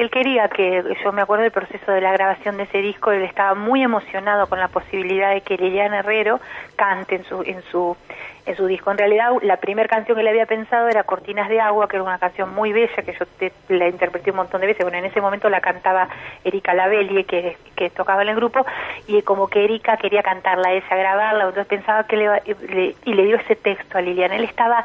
él 0.00 0.10
quería 0.10 0.48
que, 0.48 0.82
yo 1.04 1.12
me 1.12 1.22
acuerdo 1.22 1.42
del 1.42 1.52
proceso 1.52 1.92
de 1.92 2.00
la 2.00 2.12
grabación 2.12 2.56
de 2.56 2.62
ese 2.64 2.78
disco, 2.78 3.12
él 3.12 3.22
estaba 3.22 3.54
muy 3.54 3.82
emocionado 3.82 4.46
con 4.46 4.58
la 4.58 4.68
posibilidad 4.68 5.32
de 5.32 5.42
que 5.42 5.56
Liliana 5.56 5.98
Herrero 5.98 6.40
cante 6.76 7.16
en 7.16 7.24
su, 7.24 7.42
en 7.42 7.62
su, 7.70 7.96
en 8.46 8.56
su 8.56 8.66
disco. 8.66 8.90
En 8.90 8.98
realidad, 8.98 9.30
la 9.42 9.58
primera 9.58 9.88
canción 9.88 10.16
que 10.16 10.22
le 10.22 10.30
había 10.30 10.46
pensado 10.46 10.88
era 10.88 11.02
Cortinas 11.04 11.48
de 11.48 11.60
Agua, 11.60 11.88
que 11.88 11.96
era 11.96 12.02
una 12.02 12.18
canción 12.18 12.54
muy 12.54 12.72
bella, 12.72 13.02
que 13.02 13.12
yo 13.12 13.26
la 13.68 13.88
interpreté 13.88 14.30
un 14.30 14.38
montón 14.38 14.60
de 14.60 14.68
veces. 14.68 14.84
Bueno, 14.84 14.98
en 14.98 15.04
ese 15.04 15.20
momento 15.20 15.48
la 15.50 15.60
cantaba 15.60 16.08
Erika 16.44 16.72
Lavelli, 16.72 17.24
que, 17.24 17.56
tocaba 17.94 18.22
en 18.22 18.30
el 18.30 18.36
grupo, 18.36 18.64
y 19.06 19.22
como 19.22 19.48
que 19.48 19.64
Erika 19.64 19.96
quería 19.96 20.22
cantarla 20.22 20.72
ella, 20.72 20.96
grabarla, 20.96 21.44
entonces 21.44 21.66
pensaba 21.66 22.04
que 22.04 22.16
le, 22.16 22.94
y 23.04 23.14
le 23.14 23.24
dio 23.24 23.36
ese 23.36 23.56
texto 23.56 23.98
a 23.98 24.00
Liliana. 24.00 24.36
Él 24.36 24.44
estaba 24.44 24.84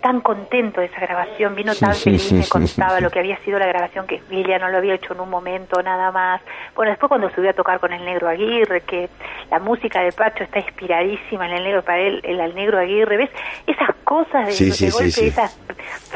tan 0.00 0.20
contento 0.20 0.80
de 0.80 0.86
esa 0.86 1.00
grabación, 1.00 1.54
vino 1.54 1.74
tan 1.74 1.94
feliz, 1.94 2.32
me 2.32 2.48
contaba 2.48 3.00
lo 3.00 3.10
que 3.10 3.18
había 3.18 3.38
sido 3.38 3.58
la 3.58 3.66
grabación, 3.66 4.06
que 4.06 4.22
Emilia 4.28 4.58
no 4.58 4.68
lo 4.68 4.78
había 4.78 4.94
hecho 4.94 5.12
en 5.12 5.20
un 5.20 5.30
momento, 5.30 5.82
nada 5.82 6.10
más. 6.10 6.40
Bueno, 6.74 6.90
después 6.90 7.08
cuando 7.08 7.30
subió 7.30 7.50
a 7.50 7.52
tocar 7.52 7.80
con 7.80 7.92
el 7.92 8.04
Negro 8.04 8.28
Aguirre, 8.28 8.82
que 8.82 9.08
la 9.50 9.58
música 9.58 10.02
de 10.02 10.12
Pacho 10.12 10.44
está 10.44 10.58
inspiradísima 10.58 11.46
en 11.46 11.52
el 11.52 11.64
Negro, 11.64 11.82
para 11.82 11.98
él, 11.98 12.20
el, 12.24 12.54
Negro 12.54 12.78
Aguirre, 12.78 13.16
¿ves? 13.16 13.30
Esas 13.66 13.94
cosas 14.04 14.46
de, 14.46 14.90
golpe, 14.90 15.26
esa 15.26 15.50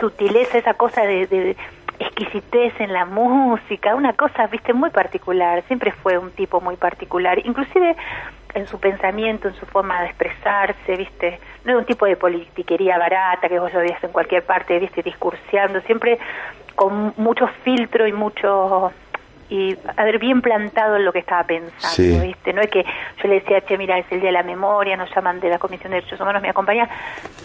sutileza, 0.00 0.58
esa 0.58 0.74
cosa 0.74 1.02
de, 1.02 1.26
de 1.26 1.56
exquisitez 1.98 2.72
en 2.80 2.92
la 2.92 3.04
música, 3.04 3.94
una 3.94 4.14
cosa, 4.14 4.46
viste, 4.46 4.72
muy 4.72 4.90
particular, 4.90 5.62
siempre 5.66 5.92
fue 5.92 6.18
un 6.18 6.30
tipo 6.32 6.60
muy 6.60 6.76
particular, 6.76 7.38
inclusive 7.44 7.96
en 8.54 8.66
su 8.66 8.78
pensamiento, 8.78 9.48
en 9.48 9.54
su 9.54 9.66
forma 9.66 10.00
de 10.00 10.06
expresarse, 10.06 10.96
¿viste? 10.96 11.40
No 11.64 11.72
es 11.72 11.78
un 11.78 11.84
tipo 11.84 12.06
de 12.06 12.16
politiquería 12.16 12.98
barata 12.98 13.48
que 13.48 13.58
vos 13.58 13.72
lo 13.72 13.80
veías 13.80 14.02
en 14.02 14.12
cualquier 14.12 14.44
parte, 14.44 14.78
¿viste? 14.78 15.02
Discurseando, 15.02 15.80
siempre 15.82 16.18
con 16.74 17.14
mucho 17.16 17.48
filtro 17.62 18.06
y 18.06 18.12
mucho 18.12 18.92
y 19.50 19.76
haber 19.96 20.18
bien 20.18 20.40
plantado 20.40 20.96
en 20.96 21.04
lo 21.04 21.12
que 21.12 21.18
estaba 21.18 21.44
pensando, 21.44 22.22
¿viste? 22.22 22.52
No 22.52 22.62
es 22.62 22.70
que 22.70 22.84
yo 23.22 23.28
le 23.28 23.40
decía, 23.40 23.60
che, 23.60 23.76
mira, 23.76 23.98
es 23.98 24.06
el 24.10 24.20
día 24.20 24.28
de 24.28 24.32
la 24.32 24.42
memoria, 24.42 24.96
nos 24.96 25.14
llaman 25.14 25.38
de 25.40 25.50
la 25.50 25.58
Comisión 25.58 25.90
de 25.90 25.96
Derechos 25.96 26.20
Humanos, 26.20 26.40
me 26.40 26.48
acompaña, 26.48 26.88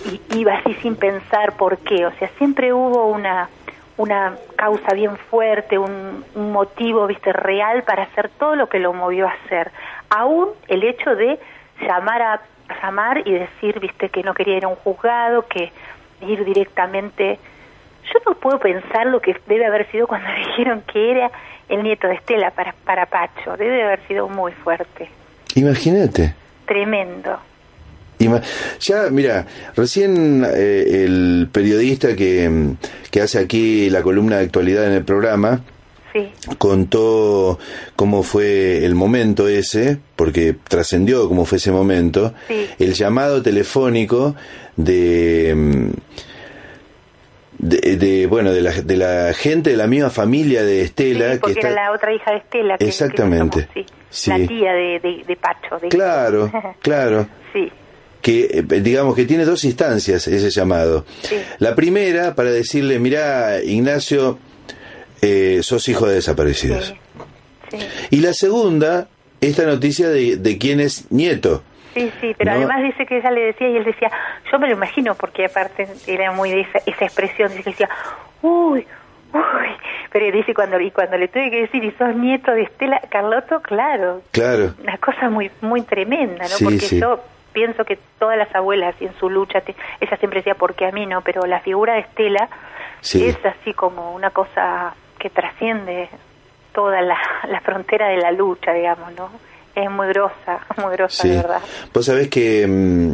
y 0.05 0.21
iba 0.39 0.53
así 0.53 0.73
sin 0.75 0.95
pensar 0.95 1.53
por 1.57 1.77
qué, 1.79 2.05
o 2.05 2.11
sea, 2.13 2.29
siempre 2.37 2.71
hubo 2.73 3.07
una 3.07 3.49
una 3.97 4.37
causa 4.55 4.93
bien 4.93 5.17
fuerte, 5.17 5.77
un, 5.77 6.23
un 6.33 6.51
motivo, 6.53 7.05
viste, 7.05 7.33
real 7.33 7.83
para 7.83 8.03
hacer 8.03 8.29
todo 8.29 8.55
lo 8.55 8.69
que 8.69 8.79
lo 8.79 8.93
movió 8.93 9.27
a 9.27 9.31
hacer 9.31 9.71
aún 10.09 10.49
el 10.67 10.83
hecho 10.83 11.15
de 11.15 11.39
llamar 11.81 12.21
a 12.21 12.41
llamar 12.81 13.27
y 13.27 13.33
decir, 13.33 13.79
viste, 13.79 14.09
que 14.09 14.23
no 14.23 14.33
quería 14.33 14.57
ir 14.57 14.65
a 14.65 14.67
un 14.67 14.75
juzgado, 14.75 15.47
que 15.47 15.71
ir 16.21 16.43
directamente. 16.45 17.39
Yo 18.05 18.19
no 18.25 18.35
puedo 18.35 18.59
pensar 18.59 19.07
lo 19.07 19.21
que 19.21 19.35
debe 19.47 19.65
haber 19.65 19.89
sido 19.91 20.07
cuando 20.07 20.27
dijeron 20.47 20.83
que 20.91 21.11
era 21.11 21.31
el 21.67 21.83
nieto 21.83 22.07
de 22.07 22.15
Estela 22.15 22.51
para, 22.51 22.73
para 22.83 23.05
Pacho. 23.05 23.55
Debe 23.57 23.83
haber 23.83 24.05
sido 24.07 24.27
muy 24.27 24.51
fuerte. 24.51 25.09
Imagínate. 25.55 26.33
Tremendo. 26.65 27.39
Ya, 28.79 29.09
mira, 29.09 29.45
recién 29.75 30.45
eh, 30.45 31.03
el 31.05 31.47
periodista 31.51 32.15
que, 32.15 32.75
que 33.11 33.21
hace 33.21 33.39
aquí 33.39 33.89
la 33.89 34.01
columna 34.01 34.37
de 34.37 34.45
actualidad 34.45 34.85
en 34.85 34.93
el 34.93 35.05
programa, 35.05 35.61
contó 36.57 37.59
cómo 37.95 38.23
fue 38.23 38.85
el 38.85 38.95
momento 38.95 39.47
ese, 39.47 39.99
porque 40.15 40.55
trascendió 40.67 41.27
cómo 41.27 41.45
fue 41.45 41.57
ese 41.57 41.71
momento, 41.71 42.33
el 42.79 42.93
llamado 42.93 43.41
telefónico 43.41 44.35
de, 44.75 45.91
de, 47.59 48.27
bueno 48.27 48.51
de 48.51 48.61
la, 48.61 48.71
de 48.71 48.97
la 48.97 49.33
gente 49.33 49.71
de 49.71 49.77
la 49.77 49.87
misma 49.87 50.09
familia 50.09 50.63
de 50.63 50.81
Estela 50.81 51.37
que 51.39 51.51
era 51.51 51.71
la 51.71 51.91
otra 51.91 52.13
hija 52.13 52.31
de 52.31 52.37
Estela 52.37 52.75
exactamente. 52.79 53.67
la 54.27 54.47
tía 54.47 54.73
de, 54.73 55.23
de, 55.27 55.35
Pacho 55.35 55.79
claro 55.89 56.51
claro. 56.81 57.27
Sí. 57.53 57.69
Que 58.21 58.43
eh, 58.51 58.81
digamos 58.81 59.15
que 59.15 59.25
tiene 59.25 59.45
dos 59.45 59.63
instancias 59.63 60.27
ese 60.27 60.49
llamado. 60.49 61.05
La 61.59 61.73
primera 61.73 62.35
para 62.35 62.51
decirle, 62.51 62.99
mira, 62.99 63.63
Ignacio, 63.63 64.37
eh, 65.21 65.59
sos 65.61 65.87
hijo 65.89 66.07
de 66.07 66.15
desaparecidos. 66.15 66.95
Y 68.09 68.21
la 68.21 68.33
segunda, 68.33 69.07
esta 69.41 69.65
noticia 69.65 70.09
de, 70.09 70.37
de 70.37 70.57
quién 70.57 70.79
es 70.79 71.11
nieto. 71.11 71.63
Sí, 71.93 72.11
sí, 72.21 72.35
pero 72.37 72.51
además 72.51 72.83
dice 72.83 73.05
que 73.05 73.17
ella 73.17 73.31
le 73.31 73.41
decía 73.47 73.69
y 73.69 73.77
él 73.77 73.83
decía, 73.83 74.11
yo 74.51 74.59
me 74.59 74.67
lo 74.67 74.73
imagino 74.73 75.15
porque 75.15 75.45
aparte 75.45 75.87
era 76.07 76.31
muy 76.31 76.51
de 76.51 76.61
esa, 76.61 76.79
esa 76.85 77.05
expresión, 77.05 77.49
dice 77.49 77.63
que 77.63 77.69
decía, 77.71 77.89
uy, 78.41 78.85
uy, 79.33 79.69
pero 80.11 80.31
dice 80.31 80.53
cuando 80.53 80.79
y 80.79 80.91
cuando 80.91 81.17
le 81.17 81.27
tuve 81.27 81.49
que 81.49 81.61
decir 81.61 81.83
y 81.83 81.91
sos 81.91 82.15
nieto 82.15 82.51
de 82.51 82.63
Estela 82.63 83.01
Carlotto, 83.09 83.61
claro, 83.61 84.21
claro, 84.31 84.73
una 84.81 84.97
cosa 84.97 85.29
muy 85.29 85.49
muy 85.61 85.81
tremenda, 85.81 86.45
¿no? 86.47 86.55
porque 86.63 86.99
yo 86.99 87.19
pienso 87.53 87.83
que 87.83 87.97
todas 88.19 88.37
las 88.37 88.53
abuelas 88.55 88.95
y 88.99 89.05
en 89.05 89.13
su 89.19 89.29
lucha, 89.29 89.63
ella 89.99 90.17
siempre 90.17 90.39
decía, 90.39 90.55
porque 90.55 90.85
a 90.85 90.91
mí 90.91 91.05
no, 91.07 91.21
pero 91.21 91.45
la 91.45 91.59
figura 91.59 91.95
de 91.95 92.01
Estela 92.01 92.49
es 93.01 93.37
así 93.43 93.73
como 93.73 94.13
una 94.13 94.29
cosa 94.29 94.93
que 95.19 95.29
trasciende 95.29 96.09
toda 96.73 97.01
la, 97.01 97.17
la 97.49 97.61
frontera 97.61 98.07
de 98.07 98.17
la 98.17 98.31
lucha, 98.31 98.73
digamos, 98.73 99.13
¿no? 99.13 99.29
es 99.75 99.89
muy 99.89 100.07
grosa, 100.07 100.59
muy 100.77 100.93
grosa, 100.93 101.27
de 101.27 101.35
verdad. 101.35 101.61
Vos 101.93 102.05
sabés 102.05 102.29
que, 102.29 102.67
mm, 102.67 103.13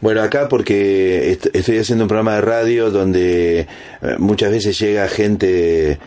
bueno, 0.00 0.22
acá 0.22 0.48
porque 0.48 1.30
estoy 1.30 1.78
haciendo 1.78 2.04
un 2.04 2.08
programa 2.08 2.36
de 2.36 2.40
radio 2.40 2.90
donde 2.90 3.60
eh, 3.60 3.66
muchas 4.18 4.50
veces 4.50 4.78
llega 4.78 5.08
gente 5.08 5.98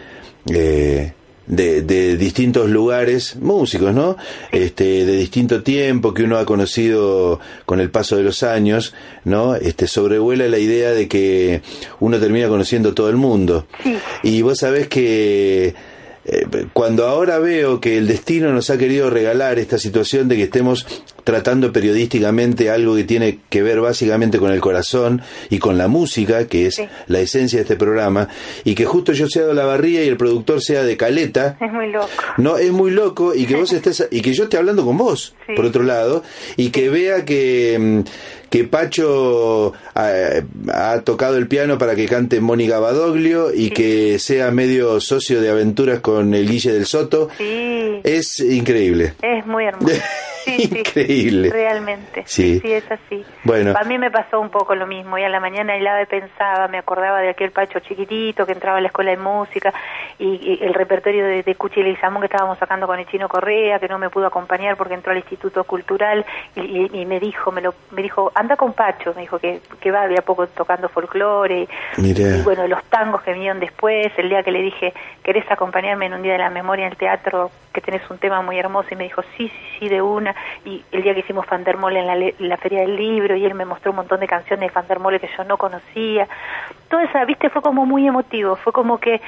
eh, 0.51 1.13
de, 1.49 1.81
de, 1.81 2.15
distintos 2.15 2.69
lugares, 2.69 3.35
músicos, 3.35 3.93
¿no? 3.93 4.15
Este, 4.51 5.05
de 5.05 5.17
distinto 5.17 5.63
tiempo 5.63 6.13
que 6.13 6.23
uno 6.23 6.37
ha 6.37 6.45
conocido 6.45 7.39
con 7.65 7.81
el 7.81 7.89
paso 7.89 8.15
de 8.15 8.23
los 8.23 8.43
años, 8.43 8.93
¿no? 9.25 9.55
Este, 9.55 9.87
sobrevuela 9.87 10.47
la 10.47 10.59
idea 10.59 10.91
de 10.91 11.07
que 11.07 11.61
uno 11.99 12.19
termina 12.19 12.47
conociendo 12.47 12.93
todo 12.93 13.09
el 13.09 13.17
mundo. 13.17 13.65
Y 14.23 14.41
vos 14.43 14.59
sabés 14.59 14.87
que 14.87 15.73
eh, 16.25 16.45
cuando 16.73 17.07
ahora 17.07 17.39
veo 17.39 17.81
que 17.81 17.97
el 17.97 18.07
destino 18.07 18.53
nos 18.53 18.69
ha 18.69 18.77
querido 18.77 19.09
regalar 19.09 19.57
esta 19.57 19.79
situación 19.79 20.27
de 20.27 20.35
que 20.35 20.43
estemos 20.43 20.85
tratando 21.23 21.71
periodísticamente 21.71 22.69
algo 22.69 22.95
que 22.95 23.03
tiene 23.03 23.39
que 23.49 23.61
ver 23.61 23.81
básicamente 23.81 24.39
con 24.39 24.51
el 24.51 24.59
corazón 24.59 25.21
y 25.49 25.59
con 25.59 25.77
la 25.77 25.87
música, 25.87 26.47
que 26.47 26.67
es 26.67 26.81
la 27.07 27.19
esencia 27.19 27.57
de 27.57 27.63
este 27.63 27.75
programa, 27.75 28.27
y 28.63 28.75
que 28.75 28.85
justo 28.85 29.13
yo 29.13 29.27
sea 29.27 29.45
de 29.45 29.53
la 29.53 29.65
barría 29.65 30.03
y 30.03 30.07
el 30.07 30.17
productor 30.17 30.61
sea 30.61 30.83
de 30.83 30.97
Caleta. 30.97 31.57
Es 31.69 31.73
muy 31.73 31.91
loco. 31.91 32.09
No, 32.37 32.57
es 32.57 32.71
muy 32.71 32.91
loco 32.91 33.35
y 33.35 33.45
que 33.45 33.55
vos 33.55 33.71
estés 33.71 34.07
y 34.11 34.21
que 34.21 34.33
yo 34.33 34.45
esté 34.45 34.57
hablando 34.57 34.83
con 34.85 34.97
vos, 34.97 35.35
por 35.55 35.65
otro 35.65 35.83
lado, 35.83 36.23
y 36.55 36.69
que 36.71 36.89
vea 36.89 37.25
que 37.25 37.77
mm, 37.79 38.09
que 38.49 38.63
Pacho 38.63 39.73
ha, 39.93 41.01
tocado 41.03 41.37
el 41.37 41.47
piano 41.47 41.77
para 41.77 41.95
que 41.95 42.07
cante 42.07 42.41
Mónica 42.41 42.79
Badoglio 42.79 43.53
y 43.53 43.69
que 43.69 44.19
sea 44.19 44.51
medio 44.51 44.99
socio 44.99 45.41
de 45.41 45.49
aventuras 45.49 45.99
con 45.99 46.33
el 46.33 46.49
Guille 46.49 46.73
del 46.73 46.85
Soto. 46.85 47.29
Sí. 47.37 48.01
Es 48.03 48.39
increíble. 48.39 49.13
Es 49.21 49.45
muy 49.45 49.65
hermoso. 49.65 49.93
Increíble. 50.57 51.49
realmente. 51.51 52.23
Sí. 52.25 52.59
sí, 52.59 52.73
es 52.73 52.89
así. 52.91 53.25
Bueno. 53.43 53.73
A 53.79 53.83
mí 53.83 53.97
me 53.97 54.11
pasó 54.11 54.39
un 54.39 54.49
poco 54.49 54.75
lo 54.75 54.87
mismo. 54.87 55.17
Y 55.17 55.23
a 55.23 55.29
la 55.29 55.39
mañana 55.39 55.77
y 55.77 55.81
pensaba, 56.05 56.67
me 56.67 56.77
acordaba 56.77 57.19
de 57.21 57.29
aquel 57.29 57.51
Pacho 57.51 57.79
chiquitito 57.79 58.45
que 58.45 58.53
entraba 58.53 58.77
a 58.77 58.81
la 58.81 58.87
escuela 58.87 59.11
de 59.11 59.17
música 59.17 59.73
y, 60.17 60.59
el 60.61 60.73
repertorio 60.73 61.25
de, 61.25 61.43
de 61.43 61.55
Cuchi 61.55 61.81
y 61.81 61.95
Samón 61.97 62.21
que 62.21 62.27
estábamos 62.27 62.57
sacando 62.57 62.87
con 62.87 62.99
el 62.99 63.07
chino 63.07 63.27
Correa, 63.27 63.79
que 63.79 63.87
no 63.87 63.97
me 63.97 64.09
pudo 64.09 64.27
acompañar 64.27 64.75
porque 64.77 64.93
entró 64.93 65.11
al 65.11 65.17
Instituto 65.17 65.63
Cultural 65.63 66.25
y, 66.55 67.05
me 67.05 67.19
dijo, 67.19 67.51
me 67.51 67.61
lo, 67.61 67.73
me 67.91 68.01
dijo, 68.01 68.31
anda 68.35 68.55
con 68.55 68.73
Pacho, 68.73 69.13
me 69.15 69.21
dijo 69.21 69.39
que, 69.39 69.61
que 69.79 69.91
va 69.91 70.07
de 70.07 70.17
a 70.17 70.21
poco 70.21 70.47
tocando 70.47 70.89
folclore 70.89 71.67
y, 71.97 72.43
bueno, 72.43 72.67
los 72.67 72.83
tangos 72.85 73.21
que 73.21 73.33
vinieron 73.33 73.59
después, 73.59 74.11
el 74.17 74.29
día 74.29 74.43
que 74.43 74.51
le 74.51 74.61
dije, 74.61 74.93
¿querés 75.23 75.49
acompañarme 75.49 76.07
en 76.07 76.13
un 76.13 76.21
día 76.21 76.33
de 76.33 76.39
la 76.39 76.49
memoria 76.49 76.85
en 76.85 76.91
el 76.91 76.97
teatro 76.97 77.51
que 77.73 77.81
tenés 77.81 78.07
un 78.09 78.17
tema 78.17 78.41
muy 78.41 78.59
hermoso? 78.59 78.89
Y 78.91 78.95
me 78.95 79.05
dijo, 79.05 79.21
sí, 79.37 79.47
sí, 79.47 79.79
sí, 79.79 79.89
de 79.89 80.01
una 80.01 80.35
y 80.65 80.83
el 80.91 81.03
día 81.03 81.13
que 81.13 81.21
hicimos 81.21 81.45
Fandermole 81.45 81.99
en 81.99 82.07
la, 82.07 82.33
la 82.39 82.57
Feria 82.57 82.81
del 82.81 82.95
Libro 82.95 83.35
y 83.35 83.45
él 83.45 83.53
me 83.53 83.65
mostró 83.65 83.91
un 83.91 83.97
montón 83.97 84.19
de 84.19 84.27
canciones 84.27 84.67
de 84.67 84.73
Fandermole 84.73 85.19
que 85.19 85.29
yo 85.37 85.43
no 85.43 85.57
conocía. 85.57 86.27
Todo 86.89 86.99
eso, 87.01 87.25
viste, 87.25 87.49
fue 87.49 87.61
como 87.61 87.85
muy 87.85 88.07
emotivo, 88.07 88.55
fue 88.55 88.73
como 88.73 88.99
que 88.99 89.21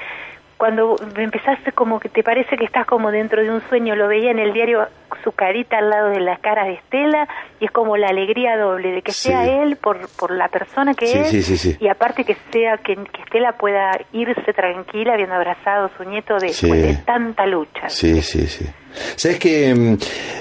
cuando 0.61 0.95
empezaste 1.17 1.71
como 1.71 1.99
que 1.99 2.07
te 2.07 2.21
parece 2.21 2.55
que 2.55 2.65
estás 2.65 2.85
como 2.85 3.09
dentro 3.09 3.41
de 3.41 3.49
un 3.49 3.63
sueño, 3.67 3.95
lo 3.95 4.07
veía 4.07 4.29
en 4.29 4.37
el 4.37 4.53
diario 4.53 4.87
su 5.23 5.31
carita 5.31 5.79
al 5.79 5.89
lado 5.89 6.09
de 6.09 6.19
la 6.19 6.37
cara 6.37 6.65
de 6.65 6.73
Estela 6.73 7.27
y 7.59 7.65
es 7.65 7.71
como 7.71 7.97
la 7.97 8.09
alegría 8.09 8.55
doble 8.57 8.91
de 8.91 9.01
que 9.01 9.11
sea 9.11 9.63
él 9.63 9.77
por, 9.77 10.07
por 10.09 10.29
la 10.29 10.49
persona 10.49 10.93
que 10.93 11.05
es 11.19 11.81
y 11.81 11.87
aparte 11.87 12.25
que 12.25 12.37
sea 12.53 12.77
que, 12.77 12.93
Estela 12.93 13.57
pueda 13.57 13.89
irse 14.13 14.53
tranquila 14.53 15.13
habiendo 15.13 15.33
abrazado 15.33 15.85
a 15.85 15.97
su 15.97 16.07
nieto 16.07 16.35
de, 16.37 16.49
de 16.49 16.95
tanta 17.07 17.47
lucha. 17.47 17.89
Sí, 17.89 18.21
sí, 18.21 18.45
sí. 18.45 18.67
Sabes 19.15 19.39
que 19.39 19.73
mm, 19.73 19.97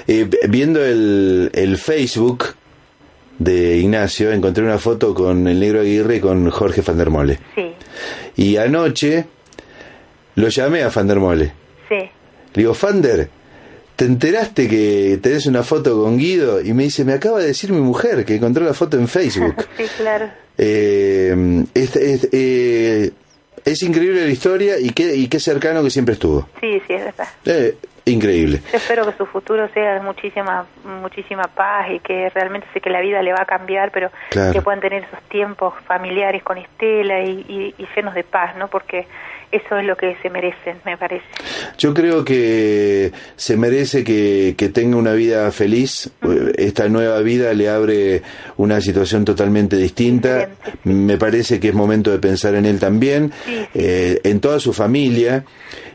eh, 0.07 0.29
viendo 0.47 0.85
el, 0.85 1.49
el 1.51 1.79
Facebook 1.79 2.45
de 3.39 3.77
Ignacio 3.77 4.31
encontré 4.31 4.63
una 4.63 4.77
foto 4.77 5.15
con 5.15 5.47
el 5.47 5.59
negro 5.59 5.79
Aguirre 5.79 6.17
y 6.17 6.19
con 6.19 6.47
Jorge 6.51 6.83
Fandermole. 6.83 7.39
Sí. 7.55 7.73
Y 8.35 8.57
anoche 8.57 9.25
lo 10.35 10.47
llamé 10.47 10.83
a 10.83 10.91
Fandermole. 10.91 11.51
Sí. 11.89 11.95
Le 11.95 12.09
digo, 12.53 12.73
Fander, 12.73 13.29
¿te 13.95 14.05
enteraste 14.05 14.67
que 14.67 15.19
tenés 15.21 15.45
una 15.45 15.63
foto 15.63 16.01
con 16.03 16.17
Guido? 16.17 16.61
Y 16.61 16.73
me 16.73 16.83
dice, 16.83 17.05
me 17.05 17.13
acaba 17.13 17.39
de 17.39 17.47
decir 17.47 17.71
mi 17.71 17.81
mujer 17.81 18.25
que 18.25 18.35
encontró 18.35 18.65
la 18.65 18.73
foto 18.73 18.97
en 18.97 19.07
Facebook. 19.07 19.55
sí, 19.77 19.85
claro. 19.97 20.29
Eh, 20.57 21.63
eh, 21.73 23.11
es, 23.63 23.83
increíble 23.83 24.25
la 24.25 24.29
historia 24.31 24.79
y 24.79 24.89
qué, 24.89 25.15
y 25.15 25.27
qué 25.27 25.39
cercano 25.39 25.83
que 25.83 25.89
siempre 25.89 26.13
estuvo. 26.13 26.47
Sí, 26.59 26.81
sí, 26.87 26.93
es 26.93 27.05
verdad. 27.05 27.27
Eh, 27.45 27.75
increíble. 28.05 28.61
Yo 28.71 28.77
espero 28.77 29.05
que 29.05 29.17
su 29.17 29.25
futuro 29.25 29.67
sea 29.73 29.95
de 29.95 30.01
muchísima, 30.01 30.65
muchísima 30.83 31.43
paz 31.43 31.91
y 31.91 31.99
que 31.99 32.29
realmente 32.29 32.67
sé 32.73 32.81
que 32.81 32.89
la 32.89 33.01
vida 33.01 33.21
le 33.21 33.31
va 33.31 33.41
a 33.41 33.45
cambiar, 33.45 33.91
pero 33.91 34.11
que 34.29 34.61
puedan 34.61 34.81
tener 34.81 35.03
esos 35.03 35.21
tiempos 35.29 35.73
familiares 35.85 36.43
con 36.43 36.57
Estela 36.57 37.23
y, 37.23 37.73
y 37.77 37.87
llenos 37.95 38.13
de 38.13 38.23
paz, 38.23 38.55
¿no? 38.57 38.67
Porque 38.67 39.07
eso 39.51 39.77
es 39.77 39.85
lo 39.85 39.95
que 39.95 40.15
se 40.21 40.29
merecen, 40.29 40.79
me 40.85 40.97
parece. 40.97 41.25
Yo 41.77 41.93
creo 41.93 42.23
que 42.23 43.11
se 43.35 43.57
merece 43.57 44.03
que, 44.03 44.55
que 44.57 44.69
tenga 44.69 44.97
una 44.97 45.13
vida 45.13 45.51
feliz. 45.51 46.11
Esta 46.57 46.87
nueva 46.87 47.19
vida 47.21 47.53
le 47.53 47.69
abre 47.69 48.21
una 48.57 48.81
situación 48.81 49.25
totalmente 49.25 49.75
distinta. 49.75 50.49
Me 50.83 51.17
parece 51.17 51.59
que 51.59 51.69
es 51.69 51.73
momento 51.73 52.11
de 52.11 52.19
pensar 52.19 52.55
en 52.55 52.65
él 52.65 52.79
también, 52.79 53.31
eh, 53.73 54.19
en 54.23 54.39
toda 54.39 54.59
su 54.59 54.73
familia, 54.73 55.43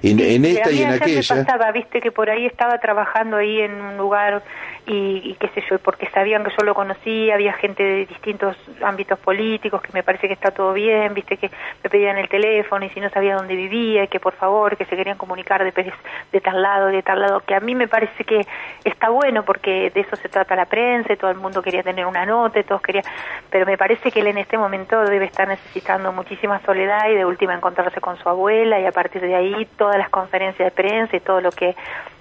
en, 0.02 0.44
esta 0.44 0.70
y 0.70 0.82
en 0.82 0.90
aquella. 0.90 1.34
Me 1.34 1.44
pasaba, 1.44 1.72
viste 1.72 2.00
que 2.00 2.12
por 2.12 2.30
ahí 2.30 2.46
estaba 2.46 2.78
trabajando 2.78 3.36
ahí 3.36 3.60
en 3.60 3.72
un 3.72 3.96
lugar 3.96 4.42
y, 4.86 5.34
qué 5.40 5.48
sé 5.48 5.64
yo, 5.68 5.78
porque 5.78 6.08
sabían 6.10 6.44
que 6.44 6.50
yo 6.56 6.64
lo 6.64 6.74
conocía, 6.74 7.34
había 7.34 7.52
gente 7.54 7.82
de 7.82 8.06
distintos 8.06 8.56
ámbitos 8.82 9.18
políticos, 9.18 9.82
que 9.82 9.90
me 9.92 10.04
parece 10.04 10.28
que 10.28 10.34
está 10.34 10.52
todo 10.52 10.72
bien, 10.72 11.12
viste 11.12 11.36
que 11.36 11.50
me 11.82 11.90
pedían 11.90 12.18
el 12.18 12.28
teléfono 12.28 12.84
y 12.84 12.90
si 12.90 13.00
no 13.00 13.10
sabía 13.10 13.34
dónde 13.34 13.56
vivía, 13.56 14.04
y 14.04 14.08
que 14.08 14.20
por 14.20 14.34
favor, 14.34 14.76
que 14.76 14.84
se 14.84 14.96
querían 14.96 15.18
comunicar 15.18 15.64
de, 15.64 15.92
de 16.32 16.40
tal 16.40 16.62
lado, 16.62 16.86
de 16.86 17.02
tal 17.02 17.20
lado, 17.20 17.40
que 17.40 17.54
a 17.54 17.60
mí 17.60 17.74
me 17.74 17.88
parece 17.88 18.24
que 18.24 18.46
está 18.84 19.10
bueno 19.10 19.44
porque 19.44 19.90
de 19.90 20.00
eso 20.00 20.14
se 20.16 20.28
trata 20.28 20.54
la 20.54 20.66
prensa, 20.66 21.12
y 21.12 21.16
todo 21.16 21.30
el 21.30 21.38
mundo 21.38 21.62
quería 21.62 21.82
tener 21.82 22.06
una 22.06 22.24
nota, 22.24 22.62
todos 22.62 22.80
querían, 22.80 23.04
pero 23.50 23.66
me 23.66 23.76
parece 23.76 24.12
que 24.12 24.20
él 24.20 24.28
en 24.28 24.38
este 24.38 24.56
momento 24.56 25.02
debe 25.04 25.24
estar 25.24 25.48
necesitando 25.48 26.12
muchísima 26.12 26.60
soledad 26.60 27.08
y 27.10 27.14
de 27.14 27.24
última 27.24 27.54
encontrarse 27.54 28.00
con 28.00 28.16
su 28.18 28.28
abuela 28.28 28.78
y 28.78 28.86
a 28.86 28.92
partir 28.92 29.22
de 29.22 29.34
ahí 29.34 29.66
todas 29.76 29.98
las 29.98 30.10
conferencias 30.10 30.66
de 30.66 30.70
prensa 30.70 31.16
y 31.16 31.20
todo 31.20 31.40
lo 31.40 31.50
que 31.50 31.74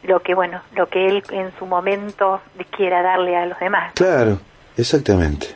lo 0.04 0.20
que 0.20 0.36
bueno, 0.36 0.62
lo 0.76 0.88
que 0.88 1.08
él 1.08 1.24
en 1.32 1.52
su 1.58 1.66
momento 1.66 2.42
quiera 2.76 3.02
darle 3.02 3.36
a 3.36 3.46
los 3.46 3.60
demás. 3.60 3.94
Claro, 3.96 4.40
exactamente. 4.78 5.48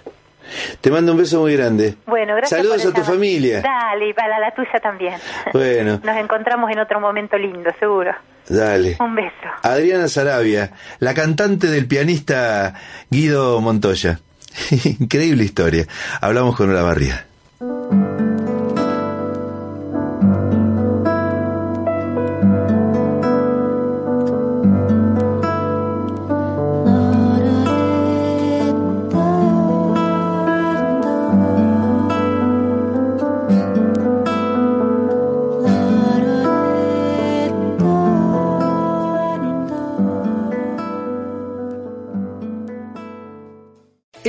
Te 0.81 0.89
mando 0.89 1.11
un 1.11 1.19
beso 1.19 1.41
muy 1.41 1.55
grande. 1.55 1.95
Bueno, 2.05 2.35
gracias. 2.35 2.59
Saludos 2.59 2.85
a 2.85 2.93
tu 2.93 3.03
familia. 3.03 3.61
Dale, 3.61 4.09
y 4.09 4.13
para 4.13 4.39
la 4.39 4.51
tuya 4.51 4.79
también. 4.81 5.15
Bueno. 5.53 5.99
Nos 6.03 6.17
encontramos 6.17 6.71
en 6.71 6.79
otro 6.79 6.99
momento 6.99 7.37
lindo, 7.37 7.69
seguro. 7.79 8.11
Dale. 8.47 8.97
Un 8.99 9.15
beso. 9.15 9.47
Adriana 9.61 10.07
Sarabia, 10.07 10.71
la 10.99 11.13
cantante 11.13 11.67
del 11.67 11.87
pianista 11.87 12.73
Guido 13.09 13.61
Montoya. 13.61 14.19
Increíble 14.99 15.43
historia. 15.43 15.85
Hablamos 16.19 16.55
con 16.55 16.69
una 16.69 16.81